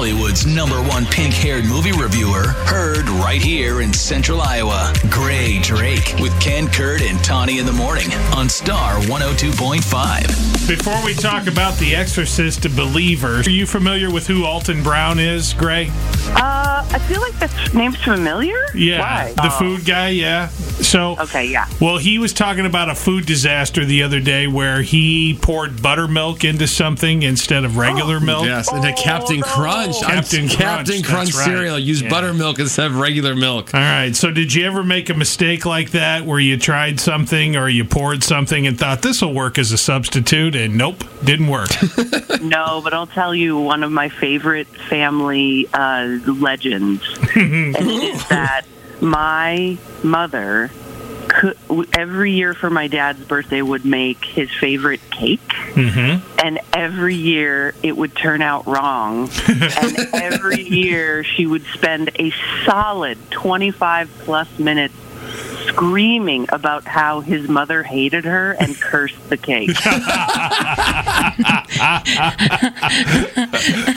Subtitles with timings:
[0.00, 4.94] Hollywood's number one pink haired movie reviewer, heard right here in central Iowa.
[5.10, 10.59] Grae Drake with Ken Kurt and Tawny in the morning on Star 102.5.
[10.70, 15.52] Before we talk about The Exorcist, believers, are you familiar with who Alton Brown is,
[15.52, 15.88] Grae?
[16.36, 18.54] Uh, I feel like that name's familiar.
[18.72, 19.32] Yeah, Why?
[19.34, 20.10] the Oh, food guy.
[20.10, 20.46] Yeah.
[20.48, 21.66] So Okay, yeah.
[21.80, 26.44] Well, he was talking about a food disaster the other day where he poured buttermilk
[26.44, 28.20] into something instead of regular Oh.
[28.20, 28.46] milk.
[28.46, 29.46] Yes, and a Captain no.
[29.46, 29.96] Crunch.
[30.04, 31.44] I'm- Captain Crunch, Captain Crunch that's right.
[31.46, 31.78] cereal.
[31.80, 32.08] Use Yeah.
[32.10, 33.70] buttermilk instead of regular milk.
[33.74, 34.14] All right.
[34.14, 37.84] So, did you ever make a mistake like that where you tried something or you
[37.84, 41.70] poured something and thought this will work as a substitute, and nope, didn't work?
[42.40, 47.02] No, but I'll tell you one of my favorite family uh, legends
[47.36, 48.62] is that
[49.00, 50.70] my mother
[51.28, 51.56] could,
[51.92, 55.40] every year for my dad's birthday would make his favorite cake.
[56.42, 59.28] And every year it would turn out wrong.
[59.48, 62.32] And every year she would spend a
[62.64, 64.94] solid 25 plus minutes
[65.80, 69.70] screaming about how his mother hated her and cursed the cake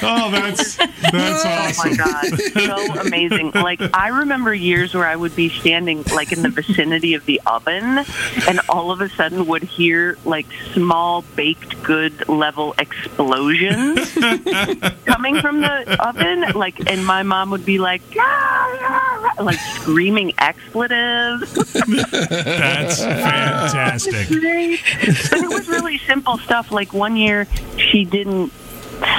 [0.02, 1.92] oh, that's that's Oh awesome.
[1.92, 3.52] my god, so amazing!
[3.52, 7.42] Like I remember years where I would be standing like in the vicinity of the
[7.45, 8.06] oven,
[8.47, 14.14] and all of a sudden would hear like small baked good level explosions
[15.06, 16.52] coming from the oven.
[16.58, 18.62] Like, and my mom would be like, "Ah, ah, ah,"
[19.39, 21.53] like screaming expletives.
[21.53, 24.30] That's fantastic.
[24.30, 26.72] But it was really simple stuff.
[26.72, 28.52] Like one year, she didn't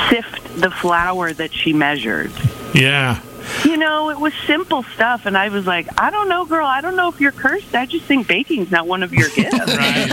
[0.09, 2.33] sift the flour that she measured.
[2.75, 3.21] Yeah.
[3.65, 6.67] You know, it was simple stuff, and I was like, I don't know, girl.
[6.67, 7.75] I don't know if you're cursed.
[7.75, 9.55] I just think baking's not one of your gifts.
[9.75, 10.09] Right.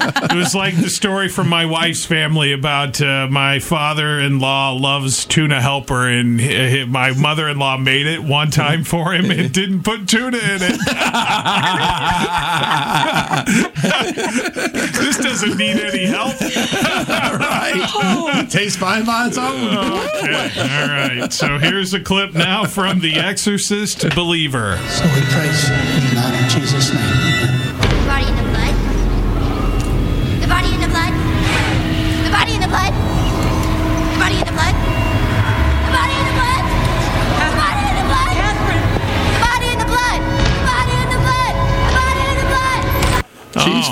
[0.00, 5.60] It was like the story from my wife's family about uh, my father-in-law loves tuna
[5.60, 10.08] helper, and hi- hi- my mother-in-law made it one time for him and didn't put
[10.08, 10.78] tuna in it.
[14.94, 16.38] this doesn't need any help.
[16.40, 18.46] right.
[18.50, 19.76] Tastes fine by its own.
[19.76, 20.50] Okay.
[20.58, 21.32] All right.
[21.32, 24.76] So here's a clip now from The Exorcist Believer.
[24.88, 27.63] So we praise you now in Jesus' name.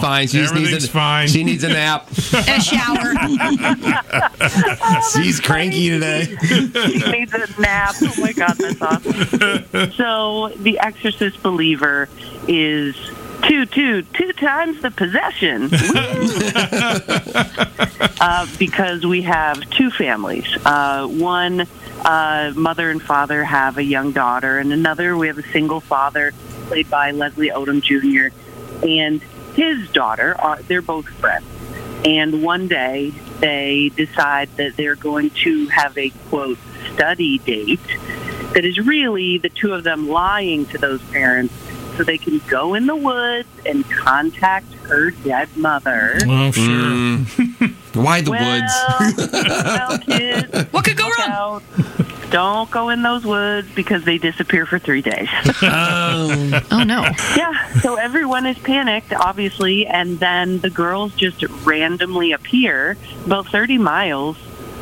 [0.03, 0.27] Fine.
[0.27, 1.29] She just needs everything's a, fine.
[1.29, 2.11] She needs a nap.
[2.33, 3.15] A shower.
[5.13, 6.37] She's cranky today.
[6.43, 7.95] she needs a nap.
[8.03, 9.93] Oh my god, that's awesome.
[9.93, 12.09] So the Exorcist believer
[12.49, 12.97] is
[13.45, 15.69] two, two, two times the possession.
[18.21, 20.47] uh, because we have two families.
[20.65, 21.67] Uh, one
[22.05, 26.33] uh, mother and father have a young daughter, and another we have a single father
[26.67, 28.35] played by Leslie Odom Jr.
[28.87, 29.23] and
[29.55, 30.35] his daughter.
[30.39, 31.47] Are, they're both friends.
[32.05, 36.59] And one day they decide that they're going to have a quote
[36.95, 37.81] study date
[38.55, 41.55] that is really the two of them lying to those parents
[41.97, 46.19] so they can go in the woods and contact her dead mother.
[46.27, 46.65] Oh, sure.
[46.65, 47.67] Hmm.
[48.03, 49.33] Why the well, woods?
[49.33, 51.29] well, kids, What could go wrong?
[51.29, 51.63] out.
[52.33, 55.29] Don't go in those woods because they disappear for three days.
[55.65, 56.61] Oh.
[56.71, 57.03] oh no.
[57.37, 63.79] Yeah, so everyone is panicked, obviously, and then the girls just randomly appear about 30
[63.79, 64.37] miles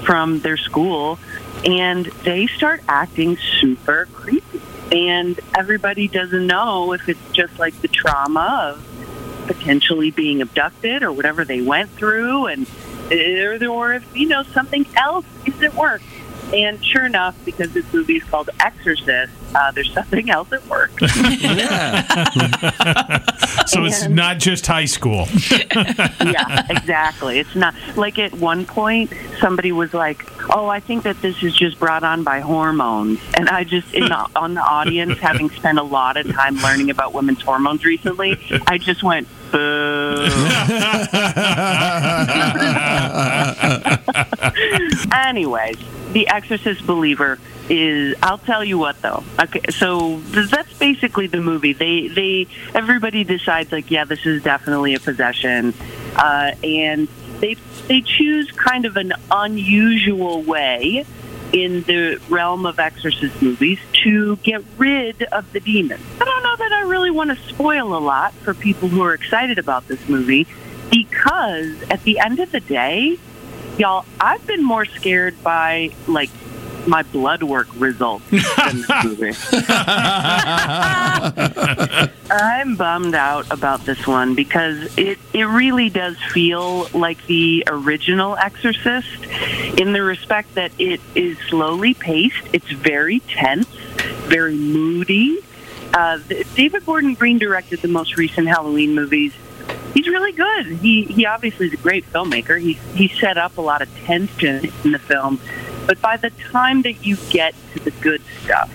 [0.05, 1.19] from their school,
[1.65, 4.61] and they start acting super creepy.
[4.93, 11.13] And everybody doesn't know if it's just like the trauma of potentially being abducted or
[11.13, 12.67] whatever they went through, and
[13.11, 16.03] eh, or, or if you know something else is at work.
[16.53, 20.91] And sure enough, because this movie is called Exorcist, uh, there's something else at work.
[23.67, 25.29] So it's not just high school.
[25.77, 27.39] yeah, exactly.
[27.39, 31.55] It's not like at one point somebody was like, "Oh, I think that this is
[31.55, 35.79] just brought on by hormones," and I just in the, on the audience, having spent
[35.79, 40.17] a lot of time learning about women's hormones recently, I just went, "Boo."
[45.13, 45.79] Anyways,
[46.13, 47.39] the Exorcist believer
[47.69, 48.17] is.
[48.23, 49.23] I'll tell you what, though.
[49.41, 51.73] Okay, so that's basically the movie.
[51.73, 55.75] They they everybody decides like, yeah, this is definitely a possession,
[56.17, 57.09] uh, and
[57.41, 57.55] they
[57.89, 61.05] they choose kind of an unusual way
[61.53, 66.01] in the realm of exorcist movies to get rid of the demon.
[66.21, 69.15] I don't know that I really want to spoil a lot for people who are
[69.15, 70.47] excited about this movie
[70.91, 73.19] because at the end of the day,
[73.81, 76.29] y'all, I've been more scared by like
[76.87, 79.33] my blood work results in this movie.
[82.31, 88.37] I'm bummed out about this one because it, it really does feel like the original
[88.37, 89.25] Exorcist
[89.79, 92.43] in the respect that it is slowly paced.
[92.53, 93.69] It's very tense,
[94.27, 95.39] very moody.
[95.93, 96.19] Uh,
[96.55, 99.33] David Gordon Green directed the most recent Halloween movies.
[99.95, 100.67] He's really good.
[100.67, 102.61] He he obviously is a great filmmaker.
[102.61, 105.41] He he set up a lot of tension in the film,
[105.87, 108.71] but by the time that you get to the good stuff,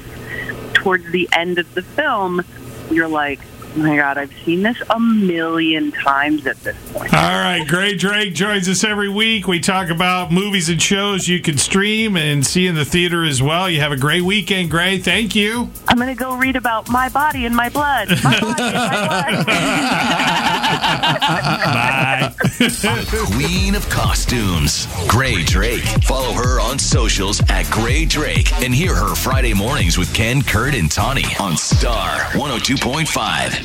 [0.73, 2.43] towards the end of the film,
[2.91, 3.39] you're like,
[3.75, 7.13] oh my god, I've seen this a million times at this point.
[7.13, 9.47] All right, Grae Drake joins us every week.
[9.47, 13.41] We talk about movies and shows you can stream and see in the theater as
[13.41, 13.69] well.
[13.69, 15.01] You have a great weekend, Grae.
[15.03, 15.69] Thank you.
[15.87, 18.09] I'm gonna go read about my body and my blood.
[18.23, 20.41] My body and my blood.
[20.79, 22.33] Bye.
[23.33, 25.83] Queen of costumes, Grae Drake.
[26.03, 30.75] Follow her on socials at Grae Drake and hear her Friday mornings with Ken, Kurt,
[30.75, 33.63] and Tawny on Star 102.5.